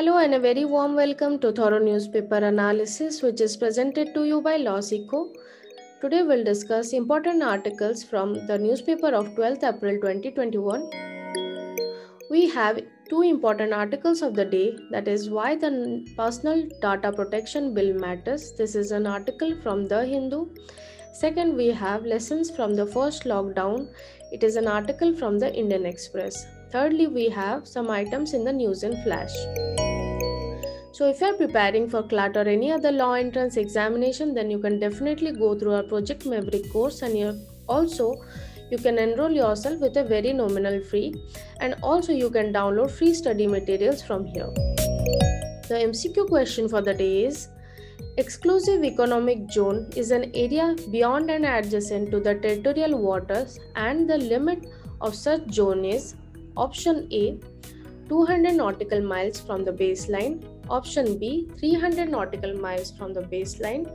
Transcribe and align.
Hello 0.00 0.16
and 0.16 0.34
a 0.34 0.40
very 0.40 0.64
warm 0.64 0.94
welcome 0.96 1.38
to 1.40 1.52
Thorough 1.52 1.78
Newspaper 1.78 2.36
Analysis, 2.36 3.20
which 3.20 3.42
is 3.42 3.54
presented 3.54 4.14
to 4.14 4.24
you 4.24 4.40
by 4.40 4.56
Lawsico. 4.56 5.34
Today 6.00 6.22
we'll 6.22 6.42
discuss 6.42 6.94
important 6.94 7.42
articles 7.42 8.02
from 8.02 8.46
the 8.46 8.56
newspaper 8.56 9.08
of 9.08 9.26
12th 9.34 9.62
April 9.62 9.96
2021. 9.96 10.88
We 12.30 12.48
have 12.48 12.80
two 13.10 13.20
important 13.20 13.74
articles 13.74 14.22
of 14.22 14.34
the 14.34 14.46
day 14.46 14.74
that 14.90 15.06
is 15.06 15.28
why 15.28 15.54
the 15.54 15.70
personal 16.16 16.66
data 16.80 17.12
protection 17.12 17.74
bill 17.74 17.92
matters. 17.92 18.52
This 18.52 18.74
is 18.74 18.92
an 18.92 19.06
article 19.06 19.54
from 19.62 19.86
The 19.86 20.06
Hindu. 20.06 20.46
Second, 21.12 21.58
we 21.58 21.66
have 21.66 22.06
lessons 22.06 22.50
from 22.50 22.74
the 22.74 22.86
first 22.86 23.24
lockdown. 23.24 23.92
It 24.32 24.44
is 24.44 24.56
an 24.56 24.66
article 24.66 25.14
from 25.14 25.38
the 25.38 25.54
Indian 25.54 25.84
Express. 25.84 26.46
Thirdly, 26.72 27.08
we 27.08 27.28
have 27.28 27.66
some 27.66 27.90
items 27.90 28.32
in 28.32 28.44
the 28.44 28.52
news 28.52 28.84
in 28.84 29.02
flash. 29.02 29.34
So, 31.00 31.06
if 31.08 31.22
you 31.22 31.28
are 31.28 31.32
preparing 31.32 31.88
for 31.88 32.02
CLAT 32.02 32.36
or 32.36 32.42
any 32.46 32.70
other 32.70 32.92
law 32.92 33.14
entrance 33.14 33.56
examination, 33.56 34.34
then 34.34 34.50
you 34.50 34.58
can 34.58 34.78
definitely 34.78 35.32
go 35.32 35.58
through 35.58 35.72
our 35.72 35.82
Project 35.82 36.26
Maverick 36.26 36.70
course, 36.70 37.00
and 37.00 37.16
you 37.18 37.40
also 37.66 38.22
you 38.70 38.76
can 38.76 38.98
enroll 38.98 39.30
yourself 39.30 39.80
with 39.80 39.96
a 39.96 40.04
very 40.04 40.34
nominal 40.34 40.78
fee, 40.82 41.14
and 41.60 41.74
also 41.82 42.12
you 42.12 42.28
can 42.28 42.52
download 42.52 42.90
free 42.90 43.14
study 43.14 43.46
materials 43.46 44.02
from 44.02 44.26
here. 44.26 44.50
The 45.70 45.80
MCQ 45.86 46.28
question 46.28 46.68
for 46.68 46.82
the 46.82 46.92
day 46.92 47.24
is 47.24 47.48
Exclusive 48.18 48.84
economic 48.84 49.50
zone 49.50 49.88
is 49.96 50.10
an 50.10 50.30
area 50.34 50.76
beyond 50.90 51.30
and 51.30 51.46
adjacent 51.46 52.10
to 52.10 52.20
the 52.20 52.34
territorial 52.34 52.98
waters, 52.98 53.58
and 53.74 54.06
the 54.06 54.18
limit 54.18 54.66
of 55.00 55.14
such 55.14 55.50
zone 55.50 55.82
is 55.86 56.14
Option 56.58 57.08
A 57.10 57.40
200 58.10 58.52
nautical 58.52 59.00
miles 59.00 59.40
from 59.40 59.64
the 59.64 59.72
baseline, 59.72 60.42
option 60.70 61.18
B 61.18 61.48
300 61.58 62.08
nautical 62.08 62.54
miles 62.54 62.92
from 62.92 63.12
the 63.12 63.22
baseline, 63.22 63.90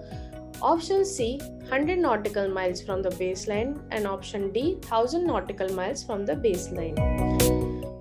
option 0.61 1.05
C 1.05 1.39
100 1.41 1.97
nautical 1.97 2.49
miles 2.49 2.81
from 2.81 3.01
the 3.01 3.09
baseline, 3.09 3.79
and 3.91 4.05
option 4.05 4.51
D 4.51 4.75
1000 4.75 5.25
nautical 5.25 5.69
miles 5.73 6.03
from 6.03 6.25
the 6.25 6.35
baseline. 6.35 6.99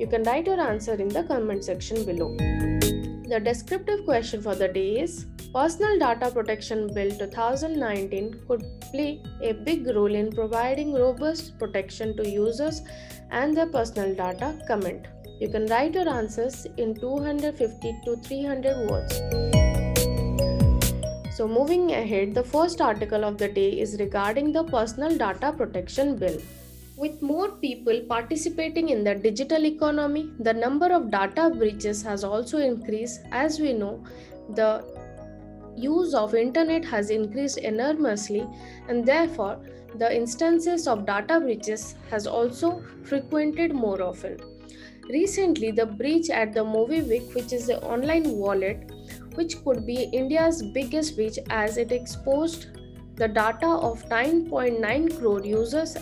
You 0.00 0.08
can 0.08 0.24
write 0.24 0.46
your 0.46 0.60
answer 0.60 0.94
in 0.94 1.08
the 1.08 1.22
comment 1.22 1.64
section 1.64 2.04
below. 2.04 2.36
The 3.26 3.40
descriptive 3.40 4.04
question 4.04 4.42
for 4.42 4.54
the 4.54 4.68
day 4.68 5.00
is 5.00 5.24
Personal 5.54 5.98
Data 5.98 6.30
Protection 6.30 6.92
Bill 6.92 7.10
2019 7.10 8.40
could 8.46 8.62
play 8.92 9.22
a 9.40 9.52
big 9.52 9.86
role 9.86 10.14
in 10.14 10.30
providing 10.30 10.92
robust 10.92 11.58
protection 11.58 12.14
to 12.18 12.28
users 12.28 12.82
and 13.30 13.56
their 13.56 13.66
personal 13.66 14.14
data. 14.14 14.54
Comment. 14.68 15.06
You 15.40 15.48
can 15.48 15.64
write 15.68 15.94
your 15.94 16.06
answers 16.06 16.66
in 16.76 16.94
250 16.96 18.00
to 18.04 18.16
300 18.16 18.90
words. 18.90 19.14
So, 21.34 21.48
moving 21.48 21.92
ahead, 21.92 22.34
the 22.34 22.44
first 22.44 22.82
article 22.82 23.24
of 23.24 23.38
the 23.38 23.48
day 23.48 23.70
is 23.80 23.96
regarding 23.98 24.52
the 24.52 24.64
Personal 24.64 25.16
Data 25.16 25.50
Protection 25.56 26.16
Bill. 26.16 26.38
With 26.96 27.20
more 27.22 27.50
people 27.50 28.02
participating 28.08 28.90
in 28.90 29.02
the 29.02 29.16
digital 29.16 29.66
economy, 29.66 30.30
the 30.38 30.52
number 30.52 30.86
of 30.86 31.10
data 31.10 31.50
breaches 31.50 32.02
has 32.02 32.22
also 32.22 32.58
increased. 32.58 33.20
As 33.32 33.58
we 33.58 33.72
know, 33.72 34.04
the 34.50 34.84
use 35.76 36.14
of 36.14 36.36
internet 36.36 36.84
has 36.84 37.10
increased 37.10 37.58
enormously 37.58 38.46
and 38.88 39.04
therefore 39.04 39.58
the 39.96 40.14
instances 40.14 40.86
of 40.86 41.04
data 41.04 41.40
breaches 41.40 41.96
has 42.10 42.28
also 42.28 42.84
frequented 43.02 43.74
more 43.74 44.00
often. 44.00 44.38
Recently, 45.10 45.72
the 45.72 45.86
breach 45.86 46.30
at 46.30 46.54
the 46.54 46.64
MobiKwik, 46.64 47.34
which 47.34 47.52
is 47.52 47.66
the 47.66 47.82
online 47.82 48.30
wallet, 48.38 48.92
which 49.34 49.62
could 49.64 49.84
be 49.84 50.04
India's 50.04 50.62
biggest 50.62 51.16
breach 51.16 51.38
as 51.50 51.76
it 51.76 51.90
exposed 51.90 52.68
the 53.16 53.28
data 53.28 53.66
of 53.66 54.04
9.9 54.08 55.18
crore 55.18 55.44
users 55.44 55.96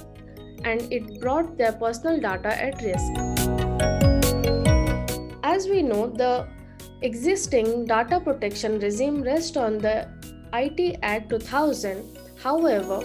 and 0.64 0.92
it 0.92 1.20
brought 1.20 1.56
their 1.58 1.72
personal 1.72 2.20
data 2.20 2.48
at 2.62 2.80
risk. 2.82 3.12
As 5.42 5.68
we 5.68 5.82
know, 5.82 6.08
the 6.08 6.48
existing 7.02 7.86
data 7.86 8.20
protection 8.20 8.78
regime 8.78 9.22
rests 9.22 9.56
on 9.56 9.78
the 9.78 10.08
IT 10.54 10.98
Act 11.02 11.30
2000. 11.30 12.18
However, 12.42 13.00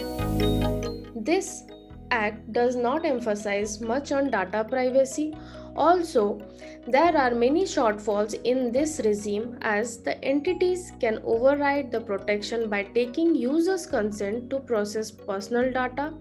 this 1.14 1.64
act 2.10 2.52
does 2.52 2.76
not 2.76 3.04
emphasize 3.04 3.80
much 3.80 4.12
on 4.12 4.30
data 4.30 4.64
privacy. 4.64 5.36
Also, 5.76 6.40
there 6.86 7.16
are 7.16 7.34
many 7.34 7.64
shortfalls 7.64 8.34
in 8.42 8.72
this 8.72 9.00
regime 9.04 9.58
as 9.62 9.98
the 9.98 10.22
entities 10.24 10.92
can 11.00 11.20
override 11.24 11.92
the 11.92 12.00
protection 12.00 12.68
by 12.68 12.82
taking 12.82 13.34
users' 13.34 13.86
consent 13.86 14.48
to 14.50 14.58
process 14.60 15.10
personal 15.10 15.70
data. 15.72 16.14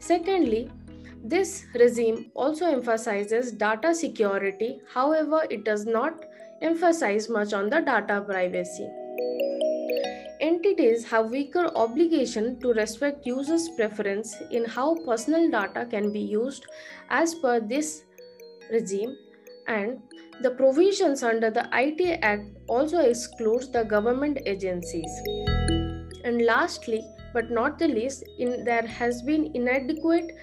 Secondly, 0.00 0.70
this 1.22 1.66
regime 1.74 2.32
also 2.34 2.66
emphasizes 2.66 3.52
data 3.52 3.94
security, 3.94 4.80
however, 4.92 5.42
it 5.50 5.64
does 5.64 5.84
not 5.84 6.24
emphasize 6.62 7.28
much 7.28 7.52
on 7.52 7.68
the 7.68 7.80
data 7.80 8.22
privacy. 8.26 8.88
Entities 10.40 11.04
have 11.04 11.30
weaker 11.30 11.70
obligation 11.76 12.58
to 12.60 12.72
respect 12.72 13.26
users' 13.26 13.68
preference 13.76 14.34
in 14.50 14.64
how 14.64 14.96
personal 15.04 15.50
data 15.50 15.86
can 15.90 16.10
be 16.10 16.20
used 16.20 16.64
as 17.10 17.34
per 17.34 17.60
this 17.60 18.04
regime 18.72 19.14
and 19.68 20.00
the 20.40 20.50
provisions 20.52 21.22
under 21.22 21.50
the 21.50 21.68
IT 21.74 22.18
Act 22.22 22.48
also 22.66 23.00
excludes 23.00 23.70
the 23.70 23.84
government 23.84 24.38
agencies. 24.46 25.10
And 26.24 26.46
lastly, 26.46 27.04
but 27.32 27.50
not 27.50 27.78
the 27.78 27.88
least, 27.88 28.24
in, 28.38 28.64
there 28.64 28.86
has 28.86 29.22
been 29.22 29.50
inadequate 29.54 30.36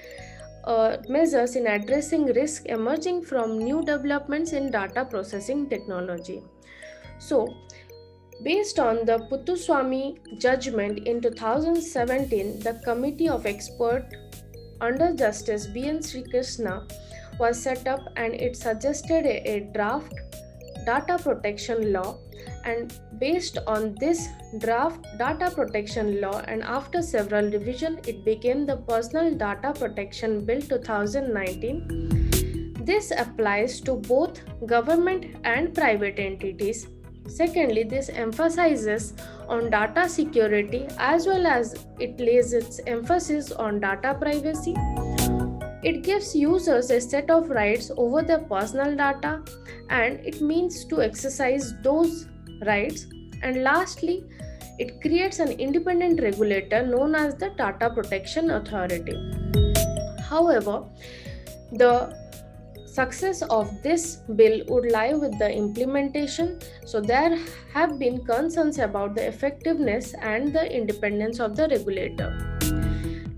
uh, 0.63 0.97
measures 1.07 1.55
in 1.55 1.67
addressing 1.67 2.25
risk 2.25 2.65
emerging 2.65 3.23
from 3.23 3.57
new 3.57 3.83
developments 3.83 4.53
in 4.53 4.69
data 4.69 5.05
processing 5.05 5.69
technology. 5.69 6.43
So, 7.19 7.47
based 8.43 8.79
on 8.79 9.05
the 9.05 9.19
Puttaswamy 9.31 10.39
judgment 10.39 11.07
in 11.07 11.21
2017, 11.21 12.59
the 12.59 12.79
Committee 12.83 13.29
of 13.29 13.45
Expert 13.45 14.05
under 14.81 15.13
Justice 15.13 15.67
B.N. 15.67 15.99
Srikrishna 15.99 16.89
was 17.39 17.61
set 17.61 17.87
up 17.87 18.01
and 18.15 18.33
it 18.33 18.55
suggested 18.55 19.25
a, 19.25 19.49
a 19.49 19.59
draft 19.73 20.13
data 20.89 21.17
protection 21.27 21.91
law 21.93 22.17
and 22.65 22.99
based 23.19 23.57
on 23.67 23.95
this 23.99 24.27
draft 24.59 25.07
data 25.19 25.51
protection 25.51 26.19
law 26.21 26.39
and 26.47 26.63
after 26.63 27.01
several 27.01 27.51
revision 27.57 27.99
it 28.07 28.23
became 28.25 28.65
the 28.65 28.77
personal 28.91 29.33
data 29.45 29.73
protection 29.79 30.45
bill 30.45 30.61
2019 30.61 32.27
this 32.87 33.11
applies 33.11 33.81
to 33.81 33.95
both 33.95 34.39
government 34.65 35.25
and 35.43 35.73
private 35.75 36.19
entities. 36.19 36.87
Secondly 37.27 37.83
this 37.83 38.07
emphasizes 38.07 39.13
on 39.49 39.69
data 39.69 40.07
security 40.07 40.87
as 40.97 41.27
well 41.27 41.45
as 41.45 41.85
it 41.99 42.17
lays 42.17 42.53
its 42.53 42.79
emphasis 42.87 43.51
on 43.51 43.81
data 43.81 44.13
privacy 44.21 44.73
it 45.87 46.03
gives 46.03 46.35
users 46.35 46.89
a 46.91 46.99
set 46.99 47.29
of 47.29 47.49
rights 47.49 47.91
over 47.95 48.21
their 48.21 48.39
personal 48.39 48.93
data 48.93 49.41
and 49.89 50.19
it 50.31 50.41
means 50.41 50.83
to 50.83 51.01
exercise 51.01 51.73
those 51.81 52.27
rights. 52.65 53.05
And 53.41 53.63
lastly, 53.63 54.25
it 54.79 54.99
creates 55.01 55.39
an 55.39 55.51
independent 55.53 56.21
regulator 56.21 56.85
known 56.85 57.15
as 57.15 57.35
the 57.35 57.51
Data 57.51 57.89
Protection 57.89 58.51
Authority. 58.51 59.15
However, 60.29 60.83
the 61.71 62.13
success 62.85 63.41
of 63.43 63.71
this 63.81 64.17
bill 64.35 64.63
would 64.67 64.91
lie 64.91 65.13
with 65.13 65.39
the 65.39 65.49
implementation. 65.49 66.59
So, 66.85 66.99
there 66.99 67.37
have 67.73 67.97
been 67.97 68.25
concerns 68.25 68.79
about 68.79 69.15
the 69.15 69.25
effectiveness 69.25 70.13
and 70.21 70.53
the 70.53 70.69
independence 70.69 71.39
of 71.39 71.55
the 71.55 71.69
regulator. 71.69 72.56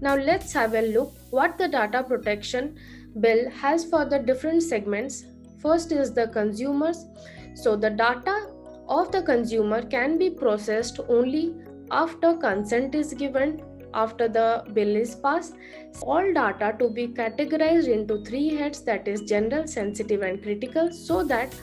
Now, 0.01 0.15
let's 0.15 0.53
have 0.53 0.75
a 0.75 0.81
look 0.81 1.13
what 1.29 1.57
the 1.57 1.67
data 1.67 2.03
protection 2.03 2.77
bill 3.19 3.49
has 3.49 3.83
for 3.83 4.05
the 4.05 4.19
different 4.19 4.63
segments. 4.63 5.25
First 5.61 5.91
is 5.91 6.13
the 6.13 6.27
consumers. 6.27 7.05
So, 7.53 7.75
the 7.75 7.89
data 7.89 8.47
of 8.87 9.11
the 9.11 9.21
consumer 9.21 9.81
can 9.81 10.17
be 10.17 10.29
processed 10.29 10.99
only 11.09 11.53
after 11.91 12.35
consent 12.35 12.95
is 12.95 13.13
given 13.13 13.61
after 13.93 14.27
the 14.27 14.63
bill 14.73 14.95
is 14.95 15.15
passed 15.15 15.55
all 16.03 16.33
data 16.33 16.75
to 16.77 16.89
be 16.89 17.07
categorized 17.07 17.87
into 17.87 18.23
three 18.23 18.55
heads 18.55 18.81
that 18.81 19.07
is 19.07 19.21
general 19.21 19.65
sensitive 19.67 20.21
and 20.21 20.43
critical 20.43 20.91
so 20.91 21.23
that 21.23 21.55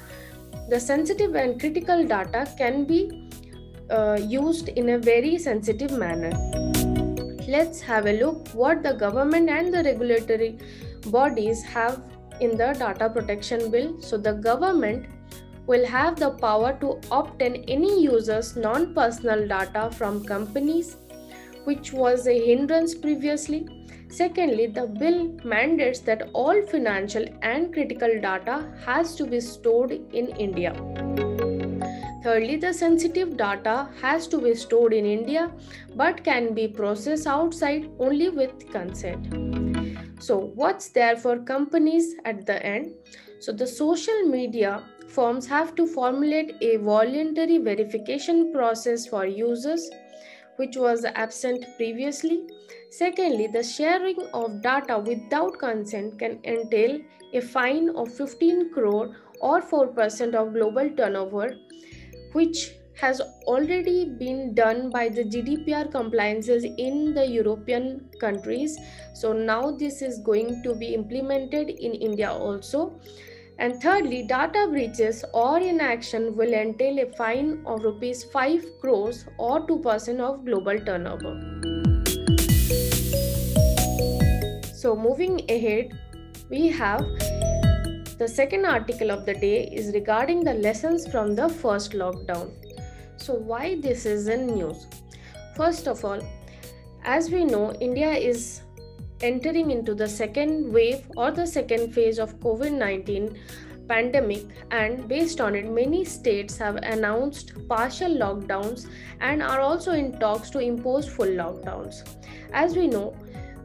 the 0.69 0.81
sensitive 0.81 1.37
and 1.37 1.61
critical 1.61 2.05
data 2.05 2.49
can 2.59 2.85
be 2.85 3.29
uh, 3.91 4.19
used 4.21 4.69
in 4.71 4.89
a 4.91 4.99
very 4.99 5.39
sensitive 5.39 5.93
manner 5.93 6.33
let's 7.49 7.81
have 7.81 8.07
a 8.07 8.19
look 8.21 8.49
what 8.49 8.83
the 8.83 8.93
government 8.93 9.49
and 9.49 9.73
the 9.73 9.83
regulatory 9.83 10.59
bodies 11.07 11.63
have 11.63 12.01
in 12.41 12.57
the 12.57 12.73
data 12.85 13.09
protection 13.09 13.71
bill 13.71 14.01
so 14.01 14.17
the 14.17 14.33
government 14.33 15.07
will 15.67 15.85
have 15.87 16.19
the 16.19 16.31
power 16.31 16.77
to 16.81 17.01
obtain 17.11 17.57
any 17.77 18.03
user's 18.03 18.57
non 18.57 18.95
personal 18.95 19.47
data 19.49 19.91
from 19.91 20.25
companies, 20.25 20.97
which 21.65 21.93
was 21.93 22.27
a 22.27 22.47
hindrance 22.47 22.95
previously. 22.95 23.67
Secondly, 24.09 24.67
the 24.67 24.87
bill 24.87 25.37
mandates 25.45 26.01
that 26.01 26.31
all 26.33 26.63
financial 26.67 27.25
and 27.43 27.73
critical 27.73 28.21
data 28.21 28.73
has 28.85 29.17
to 29.17 29.27
be 29.27 29.41
stored 29.41 29.91
in 29.91 30.29
India. 30.37 30.73
Thirdly, 32.27 32.57
the 32.57 32.75
sensitive 32.75 33.37
data 33.37 33.89
has 34.03 34.27
to 34.27 34.39
be 34.39 34.53
stored 34.57 34.93
in 34.93 35.07
India 35.07 35.49
but 35.95 36.25
can 36.25 36.55
be 36.55 36.67
processed 36.67 37.25
outside 37.25 37.89
only 38.01 38.31
with 38.31 38.69
consent. 38.73 39.29
So, 40.19 40.37
what's 40.57 40.89
there 40.89 41.17
for 41.17 41.39
companies 41.39 42.17
at 42.25 42.45
the 42.45 42.61
end? 42.67 42.95
So, 43.39 43.53
the 43.53 43.67
social 43.69 44.23
media 44.23 44.83
firms 45.07 45.47
have 45.47 45.77
to 45.77 45.87
formulate 45.87 46.57
a 46.63 46.79
voluntary 46.79 47.59
verification 47.59 48.53
process 48.53 49.07
for 49.07 49.25
users, 49.25 49.89
which 50.57 50.77
was 50.77 51.05
absent 51.05 51.65
previously. 51.77 52.43
Secondly, 52.91 53.47
the 53.47 53.63
sharing 53.63 54.21
of 54.35 54.63
data 54.63 54.99
without 54.99 55.61
consent 55.61 56.19
can 56.19 56.41
entail 56.43 56.99
a 57.35 57.41
fine 57.41 57.91
of 57.91 58.13
15 58.13 58.73
crore 58.73 59.15
or 59.41 59.61
4% 59.61 60.35
of 60.35 60.55
global 60.55 60.91
turnover, 60.97 61.55
which 62.37 62.73
has 63.01 63.21
already 63.53 64.05
been 64.19 64.55
done 64.55 64.91
by 64.91 65.09
the 65.09 65.23
GDPR 65.23 65.91
compliances 65.91 66.65
in 66.65 67.15
the 67.15 67.27
European 67.27 68.09
countries. 68.21 68.79
So 69.15 69.33
now 69.33 69.71
this 69.71 70.01
is 70.03 70.19
going 70.21 70.63
to 70.63 70.75
be 70.75 70.95
implemented 70.95 71.69
in 71.69 71.93
India 71.93 72.31
also. 72.31 72.99
And 73.59 73.83
thirdly, 73.83 74.23
data 74.23 74.67
breaches 74.71 75.25
or 75.33 75.59
inaction 75.59 76.37
will 76.37 76.53
entail 76.53 76.99
a 76.99 77.07
fine 77.17 77.63
of 77.67 77.85
rupees 77.85 78.25
5 78.25 78.65
crores 78.81 79.25
or 79.39 79.67
2% 79.67 80.21
of 80.21 80.45
global 80.45 80.79
turnover. 80.81 81.35
So 84.75 84.95
moving 84.95 85.41
ahead, 85.51 85.99
we 86.51 86.69
have 86.69 87.05
the 88.19 88.27
second 88.27 88.65
article 88.65 89.11
of 89.11 89.27
the 89.27 89.35
day 89.35 89.69
is 89.71 89.93
regarding 89.93 90.43
the 90.43 90.55
lessons 90.55 91.07
from 91.07 91.35
the 91.35 91.49
first 91.49 91.93
lockdown. 91.93 92.51
So 93.19 93.35
why 93.35 93.79
this 93.81 94.07
is 94.07 94.29
in 94.29 94.47
news? 94.47 94.87
First 95.55 95.87
of 95.87 96.03
all, 96.05 96.21
as 97.05 97.31
we 97.31 97.45
know, 97.45 97.75
India 97.75 98.11
is 98.11 98.63
entering 99.21 99.71
into 99.71 99.95
the 99.95 100.09
second 100.09 100.73
wave 100.73 101.07
or 101.17 101.31
the 101.31 101.47
second 101.47 101.93
phase 101.93 102.19
of 102.19 102.39
COVID 102.41 102.73
19 102.73 103.39
pandemic 103.89 104.45
and 104.71 105.07
based 105.09 105.41
on 105.41 105.55
it 105.55 105.71
many 105.71 106.05
states 106.05 106.59
have 106.59 106.77
announced 106.77 107.53
partial 107.69 108.11
lockdowns 108.11 108.89
and 109.21 109.43
are 109.43 109.61
also 109.61 109.93
in 109.93 110.19
talks 110.19 110.51
to 110.51 110.59
impose 110.59 111.09
full 111.09 111.27
lockdowns 111.27 112.03
as 112.53 112.77
we 112.77 112.89
know 112.89 113.17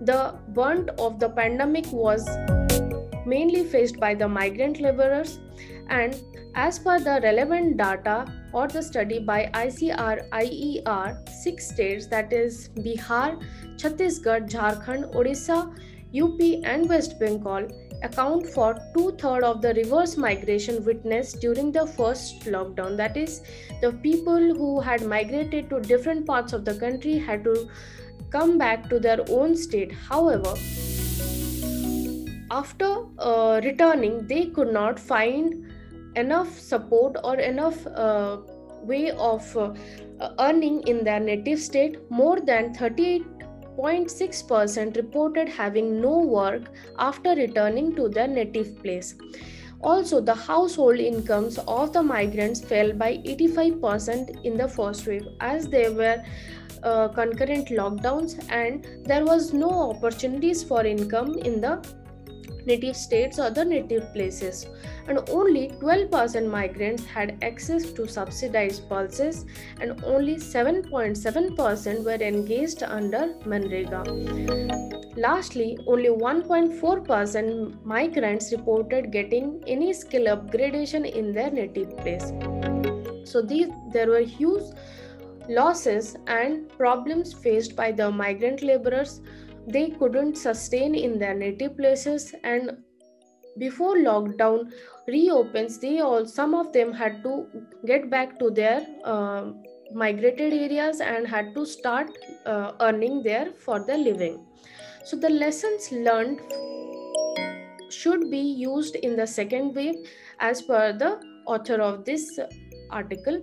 the 0.01 0.33
brunt 0.49 0.89
of 0.99 1.19
the 1.19 1.27
pandemic 1.27 1.91
was 1.91 2.29
mainly 3.33 3.63
faced 3.63 3.99
by 3.99 4.13
the 4.15 4.27
migrant 4.27 4.79
laborers 4.79 5.39
and 5.89 6.23
as 6.55 6.79
per 6.79 6.99
the 6.99 7.19
relevant 7.23 7.77
data 7.77 8.15
or 8.53 8.67
the 8.67 8.81
study 8.81 9.19
by 9.19 9.49
ICRIER, 9.53 11.29
six 11.29 11.69
states 11.69 12.07
that 12.07 12.33
is 12.33 12.69
Bihar, 12.69 13.41
Chhattisgarh, 13.77 14.49
Jharkhand, 14.49 15.13
Odisha, 15.13 15.59
UP, 16.13 16.39
and 16.65 16.89
West 16.89 17.17
Bengal 17.19 17.67
account 18.03 18.47
for 18.47 18.77
two 18.95 19.11
thirds 19.11 19.45
of 19.45 19.61
the 19.61 19.73
reverse 19.75 20.17
migration 20.17 20.83
witnessed 20.83 21.39
during 21.39 21.71
the 21.71 21.85
first 21.85 22.41
lockdown. 22.45 22.97
That 22.97 23.15
is, 23.15 23.41
the 23.81 23.93
people 23.93 24.55
who 24.55 24.79
had 24.81 25.05
migrated 25.05 25.69
to 25.69 25.79
different 25.79 26.25
parts 26.25 26.51
of 26.51 26.65
the 26.65 26.73
country 26.75 27.17
had 27.17 27.43
to 27.45 27.69
come 28.29 28.57
back 28.57 28.89
to 28.89 28.99
their 28.99 29.19
own 29.29 29.55
state. 29.55 29.93
However, 29.93 30.55
after 32.51 33.05
uh, 33.17 33.59
returning, 33.63 34.27
they 34.27 34.47
could 34.47 34.73
not 34.73 34.99
find 34.99 35.71
enough 36.15 36.59
support 36.59 37.15
or 37.23 37.39
enough 37.39 37.87
uh, 37.87 38.37
way 38.83 39.11
of 39.11 39.57
uh, 39.57 39.73
earning 40.39 40.81
in 40.87 41.03
their 41.03 41.19
native 41.19 41.59
state. 41.59 41.97
More 42.09 42.39
than 42.41 42.73
38.6% 42.75 44.97
reported 44.97 45.47
having 45.47 46.01
no 46.01 46.17
work 46.19 46.63
after 46.99 47.35
returning 47.35 47.95
to 47.95 48.09
their 48.09 48.27
native 48.27 48.83
place. 48.83 49.15
Also 49.79 50.19
the 50.21 50.35
household 50.35 50.99
incomes 50.99 51.57
of 51.67 51.93
the 51.93 52.03
migrants 52.03 52.61
fell 52.61 52.93
by 52.93 53.17
85% 53.17 54.45
in 54.45 54.57
the 54.57 54.67
first 54.67 55.07
wave 55.07 55.27
as 55.39 55.67
there 55.67 55.91
were 55.91 56.23
uh, 56.83 57.07
concurrent 57.07 57.69
lockdowns 57.69 58.37
and 58.51 58.85
there 59.05 59.25
was 59.25 59.53
no 59.53 59.89
opportunities 59.89 60.63
for 60.63 60.85
income 60.85 61.33
in 61.39 61.59
the 61.61 61.81
native 62.65 62.95
states 62.95 63.39
or 63.39 63.49
the 63.49 63.63
native 63.65 64.13
places 64.13 64.67
and 65.07 65.19
only 65.29 65.69
12% 65.79 66.49
migrants 66.49 67.05
had 67.05 67.37
access 67.41 67.91
to 67.91 68.07
subsidized 68.07 68.87
pulses 68.87 69.45
and 69.79 70.03
only 70.03 70.35
7.7% 70.35 72.03
were 72.03 72.23
engaged 72.23 72.83
under 72.83 73.33
Manrega. 73.45 75.01
Lastly, 75.17 75.77
only 75.87 76.09
1.4% 76.09 77.83
migrants 77.83 78.51
reported 78.51 79.11
getting 79.11 79.63
any 79.67 79.93
skill 79.93 80.25
upgradation 80.25 81.11
in 81.11 81.31
their 81.31 81.51
native 81.51 81.97
place. 81.97 82.31
So 83.25 83.41
these 83.41 83.67
there 83.91 84.07
were 84.07 84.21
huge 84.21 84.63
losses 85.49 86.15
and 86.27 86.69
problems 86.77 87.33
faced 87.33 87.75
by 87.75 87.91
the 87.91 88.09
migrant 88.09 88.61
laborers 88.61 89.21
they 89.67 89.89
couldn't 89.91 90.35
sustain 90.35 90.95
in 90.95 91.19
their 91.19 91.33
native 91.33 91.77
places 91.77 92.33
and 92.43 92.71
before 93.57 93.95
lockdown 93.97 94.71
reopens 95.07 95.77
they 95.79 95.99
all 95.99 96.25
some 96.25 96.53
of 96.55 96.71
them 96.73 96.93
had 96.93 97.21
to 97.23 97.45
get 97.85 98.09
back 98.09 98.39
to 98.39 98.49
their 98.49 98.85
uh, 99.03 99.51
migrated 99.93 100.53
areas 100.53 101.01
and 101.01 101.27
had 101.27 101.53
to 101.53 101.65
start 101.65 102.09
uh, 102.45 102.71
earning 102.79 103.21
there 103.23 103.51
for 103.51 103.85
their 103.85 103.97
living. 103.97 104.45
So 105.03 105.17
the 105.17 105.29
lessons 105.29 105.91
learned 105.91 106.39
should 107.89 108.29
be 108.31 108.39
used 108.39 108.95
in 108.95 109.15
the 109.15 109.27
second 109.27 109.75
wave 109.75 109.95
as 110.39 110.61
per 110.61 110.93
the 110.93 111.19
author 111.45 111.81
of 111.81 112.05
this 112.05 112.39
article. 112.89 113.41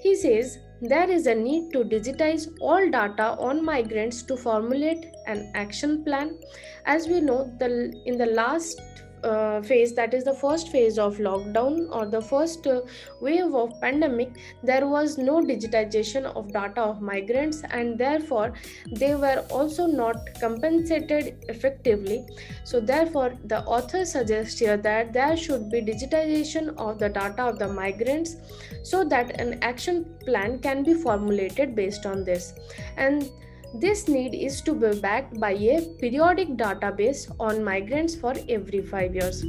He 0.00 0.14
says 0.14 0.58
there 0.80 1.10
is 1.10 1.26
a 1.26 1.34
need 1.34 1.72
to 1.72 1.84
digitize 1.84 2.48
all 2.60 2.90
data 2.90 3.36
on 3.38 3.64
migrants 3.64 4.22
to 4.22 4.36
formulate 4.36 5.14
an 5.26 5.52
action 5.54 6.02
plan. 6.04 6.38
As 6.86 7.06
we 7.06 7.20
know 7.20 7.54
the 7.58 7.92
in 8.06 8.16
the 8.16 8.26
last 8.26 8.80
uh, 9.24 9.60
phase 9.62 9.94
that 9.94 10.14
is 10.14 10.24
the 10.24 10.34
first 10.34 10.68
phase 10.68 10.98
of 10.98 11.18
lockdown 11.18 11.88
or 11.90 12.06
the 12.06 12.20
first 12.20 12.66
uh, 12.66 12.80
wave 13.20 13.54
of 13.54 13.72
pandemic 13.80 14.32
there 14.62 14.86
was 14.86 15.18
no 15.18 15.40
digitization 15.40 16.24
of 16.36 16.52
data 16.52 16.80
of 16.80 17.00
migrants 17.00 17.62
and 17.70 17.98
therefore 17.98 18.52
they 18.92 19.14
were 19.14 19.44
also 19.50 19.86
not 19.86 20.16
compensated 20.40 21.44
effectively. 21.48 22.26
So 22.64 22.80
therefore 22.80 23.36
the 23.44 23.64
author 23.64 24.04
suggests 24.04 24.58
here 24.58 24.76
that 24.76 25.12
there 25.12 25.36
should 25.36 25.70
be 25.70 25.80
digitization 25.80 26.74
of 26.76 26.98
the 26.98 27.08
data 27.08 27.42
of 27.44 27.58
the 27.58 27.68
migrants 27.68 28.36
so 28.82 29.04
that 29.04 29.40
an 29.40 29.58
action 29.62 30.04
plan 30.24 30.58
can 30.58 30.82
be 30.82 30.94
formulated 30.94 31.74
based 31.74 32.06
on 32.06 32.24
this. 32.24 32.54
And 32.96 33.30
this 33.74 34.08
need 34.08 34.34
is 34.34 34.60
to 34.62 34.74
be 34.74 34.98
backed 35.00 35.38
by 35.38 35.52
a 35.52 35.80
periodic 36.00 36.48
database 36.56 37.30
on 37.38 37.62
migrants 37.62 38.14
for 38.14 38.34
every 38.48 38.82
5 38.82 39.14
years. 39.14 39.44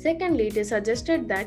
Secondly, 0.00 0.46
it 0.48 0.56
is 0.56 0.68
suggested 0.68 1.28
that 1.28 1.46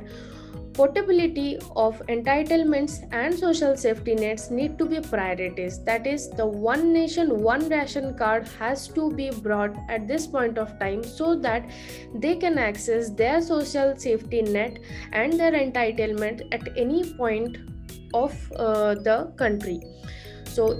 portability 0.74 1.58
of 1.76 2.02
entitlements 2.08 3.00
and 3.12 3.38
social 3.38 3.76
safety 3.76 4.16
nets 4.16 4.50
need 4.50 4.78
to 4.78 4.86
be 4.86 5.00
priorities 5.02 5.84
that 5.84 6.08
is 6.08 6.30
the 6.32 6.46
one 6.46 6.94
nation 6.94 7.42
one 7.42 7.68
ration 7.68 8.16
card 8.18 8.48
has 8.60 8.88
to 8.88 9.12
be 9.12 9.30
brought 9.30 9.76
at 9.90 10.08
this 10.08 10.28
point 10.28 10.58
of 10.58 10.72
time 10.80 11.04
so 11.04 11.36
that 11.36 11.70
they 12.16 12.36
can 12.36 12.58
access 12.58 13.10
their 13.10 13.42
social 13.42 13.94
safety 13.98 14.42
net 14.42 14.80
and 15.12 15.40
their 15.40 15.52
entitlement 15.52 16.48
at 16.54 16.68
any 16.78 17.04
point 17.14 17.58
of 18.14 18.34
uh, 18.56 18.96
the 18.96 19.32
country 19.38 19.80
so 20.46 20.76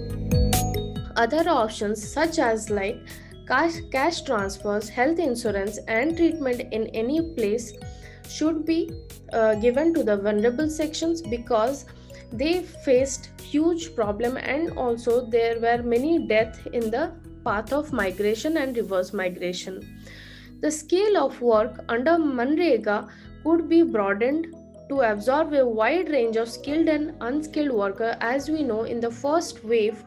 other 1.16 1.48
options 1.48 2.06
such 2.12 2.38
as 2.38 2.70
like 2.70 2.98
cash, 3.46 3.74
cash 3.90 4.22
transfers 4.22 4.88
health 4.88 5.18
insurance 5.18 5.78
and 5.88 6.16
treatment 6.16 6.60
in 6.72 6.86
any 6.88 7.20
place 7.34 7.72
should 8.28 8.64
be 8.64 8.90
uh, 9.32 9.54
given 9.56 9.92
to 9.94 10.02
the 10.02 10.16
vulnerable 10.16 10.68
sections 10.68 11.22
because 11.22 11.84
they 12.32 12.62
faced 12.62 13.30
huge 13.42 13.94
problem 13.94 14.36
and 14.38 14.76
also 14.78 15.26
there 15.26 15.60
were 15.60 15.82
many 15.82 16.26
deaths 16.26 16.60
in 16.72 16.90
the 16.90 17.12
path 17.44 17.72
of 17.72 17.92
migration 17.92 18.56
and 18.56 18.76
reverse 18.76 19.12
migration. 19.12 20.02
The 20.60 20.70
scale 20.70 21.16
of 21.16 21.40
work 21.40 21.84
under 21.88 22.12
manrega 22.12 23.08
could 23.42 23.68
be 23.68 23.82
broadened 23.82 24.54
to 24.88 25.00
absorb 25.00 25.52
a 25.52 25.66
wide 25.66 26.08
range 26.10 26.36
of 26.36 26.48
skilled 26.48 26.88
and 26.88 27.14
unskilled 27.20 27.72
worker 27.72 28.16
as 28.20 28.48
we 28.48 28.62
know 28.62 28.84
in 28.84 29.00
the 29.00 29.10
first 29.10 29.64
wave 29.64 30.04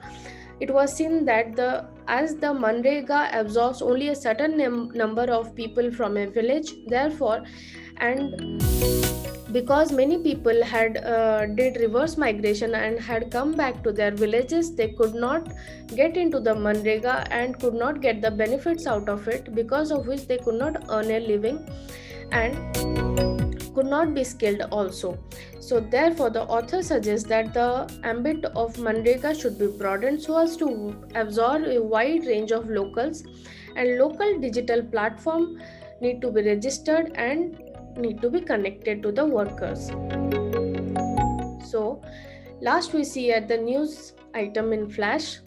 it 0.59 0.71
was 0.71 0.95
seen 0.95 1.25
that 1.25 1.55
the 1.55 1.85
as 2.07 2.35
the 2.35 2.47
manrega 2.47 3.21
absorbs 3.39 3.81
only 3.81 4.09
a 4.09 4.15
certain 4.15 4.57
num- 4.57 4.91
number 4.93 5.23
of 5.23 5.55
people 5.55 5.91
from 5.91 6.17
a 6.17 6.27
village 6.27 6.73
therefore 6.87 7.43
and 7.97 8.61
because 9.51 9.91
many 9.91 10.17
people 10.17 10.63
had 10.63 10.97
uh, 10.97 11.45
did 11.45 11.77
reverse 11.79 12.17
migration 12.17 12.75
and 12.75 12.99
had 12.99 13.31
come 13.31 13.53
back 13.53 13.81
to 13.83 13.91
their 13.91 14.11
villages 14.11 14.75
they 14.75 14.89
could 14.89 15.15
not 15.15 15.49
get 15.95 16.17
into 16.17 16.39
the 16.39 16.53
manrega 16.53 17.25
and 17.31 17.59
could 17.59 17.73
not 17.73 18.01
get 18.01 18.21
the 18.21 18.31
benefits 18.31 18.85
out 18.85 19.07
of 19.07 19.27
it 19.27 19.53
because 19.55 19.91
of 19.91 20.07
which 20.07 20.27
they 20.27 20.37
could 20.37 20.55
not 20.55 20.85
earn 20.89 21.11
a 21.11 21.19
living 21.19 21.59
and 22.31 23.04
could 23.75 23.85
not 23.85 24.13
be 24.13 24.23
skilled 24.23 24.61
also 24.71 25.17
so 25.59 25.79
therefore 25.79 26.29
the 26.29 26.43
author 26.43 26.81
suggests 26.81 27.27
that 27.27 27.53
the 27.53 27.69
ambit 28.03 28.45
of 28.63 28.75
manrega 28.87 29.39
should 29.39 29.59
be 29.59 29.67
broadened 29.67 30.21
so 30.21 30.37
as 30.37 30.57
to 30.57 30.69
absorb 31.15 31.63
a 31.65 31.81
wide 31.95 32.25
range 32.25 32.51
of 32.51 32.69
locals 32.69 33.23
and 33.75 33.97
local 33.97 34.39
digital 34.39 34.81
platform 34.81 35.59
need 36.01 36.21
to 36.21 36.31
be 36.31 36.41
registered 36.41 37.11
and 37.15 37.61
need 37.97 38.21
to 38.21 38.29
be 38.29 38.41
connected 38.41 39.01
to 39.03 39.11
the 39.11 39.25
workers. 39.25 39.89
So, 41.69 42.01
last 42.61 42.93
we 42.93 43.03
see 43.03 43.31
at 43.31 43.47
the 43.47 43.57
news 43.57 44.13
item 44.33 44.73
in 44.73 44.89
Flash, 44.89 45.39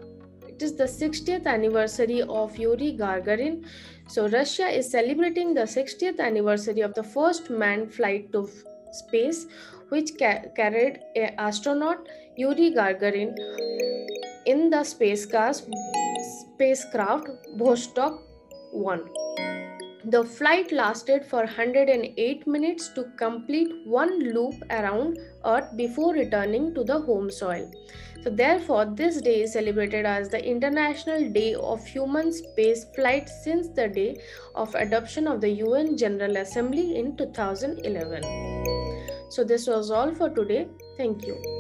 it 0.58 0.62
is 0.62 0.74
the 0.74 0.84
60th 0.84 1.46
anniversary 1.46 2.22
of 2.22 2.56
Yuri 2.58 2.96
Gagarin. 2.98 3.64
So, 4.08 4.28
Russia 4.28 4.66
is 4.66 4.90
celebrating 4.90 5.54
the 5.54 5.66
60th 5.74 6.18
anniversary 6.18 6.80
of 6.80 6.94
the 6.94 7.02
first 7.04 7.48
manned 7.48 7.94
flight 7.94 8.32
to 8.32 8.48
space, 8.92 9.46
which 9.90 10.10
ca- 10.18 10.48
carried 10.56 10.98
astronaut 11.38 12.08
Yuri 12.36 12.72
Gagarin 12.72 13.36
in 14.46 14.68
the 14.70 14.82
spacecraft 14.82 15.68
spacecraft 16.54 17.28
Vostok 17.56 18.20
1. 18.72 19.27
The 20.10 20.24
flight 20.24 20.72
lasted 20.72 21.26
for 21.26 21.40
108 21.40 22.46
minutes 22.46 22.88
to 22.94 23.04
complete 23.18 23.86
one 23.86 24.20
loop 24.20 24.54
around 24.70 25.18
Earth 25.44 25.76
before 25.76 26.14
returning 26.14 26.74
to 26.76 26.82
the 26.82 26.98
home 26.98 27.30
soil. 27.30 27.70
So, 28.22 28.30
therefore, 28.30 28.86
this 28.86 29.20
day 29.20 29.42
is 29.42 29.52
celebrated 29.52 30.06
as 30.06 30.30
the 30.30 30.42
International 30.42 31.28
Day 31.28 31.52
of 31.52 31.86
Human 31.86 32.32
Space 32.32 32.86
Flight 32.94 33.28
since 33.28 33.68
the 33.68 33.88
day 33.88 34.22
of 34.54 34.74
adoption 34.74 35.26
of 35.26 35.42
the 35.42 35.50
UN 35.50 35.98
General 35.98 36.38
Assembly 36.38 36.96
in 36.96 37.14
2011. 37.18 38.22
So, 39.28 39.44
this 39.44 39.66
was 39.66 39.90
all 39.90 40.14
for 40.14 40.30
today. 40.30 40.68
Thank 40.96 41.26
you. 41.26 41.57